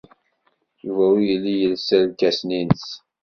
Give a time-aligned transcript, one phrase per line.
[0.83, 2.87] Yuba ur yelli yelsa irkasen-nnes.